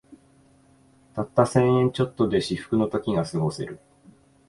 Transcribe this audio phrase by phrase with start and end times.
[1.13, 3.77] たった千円ちょっとで至福の時がすごせる